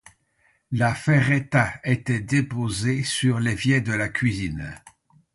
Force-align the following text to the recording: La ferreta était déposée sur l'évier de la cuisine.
La 0.71 0.95
ferreta 0.95 1.79
était 1.83 2.21
déposée 2.21 3.03
sur 3.03 3.39
l'évier 3.39 3.81
de 3.81 3.93
la 3.93 4.09
cuisine. 4.09 4.73